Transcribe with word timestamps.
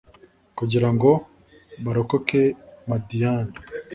kugira 0.57 0.87
ngo 0.93 1.11
barokoke 1.83 2.41
madiyani 2.87 3.55